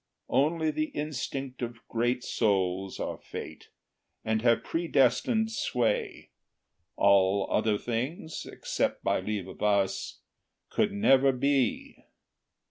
Only 0.31 0.71
the 0.71 0.85
instincts 0.95 1.61
of 1.61 1.87
great 1.87 2.23
souls 2.23 2.99
are 2.99 3.19
Fate, 3.19 3.69
And 4.25 4.41
have 4.41 4.63
predestined 4.63 5.51
sway: 5.51 6.31
all 6.95 7.45
other 7.51 7.77
things, 7.77 8.47
Except 8.51 9.03
by 9.03 9.19
leave 9.21 9.47
of 9.47 9.61
us, 9.61 10.21
could 10.71 10.91
never 10.91 11.31
be. 11.31 12.03